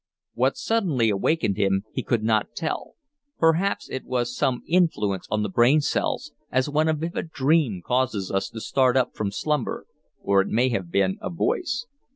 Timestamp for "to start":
8.49-8.97